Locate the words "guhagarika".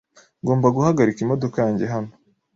0.75-1.19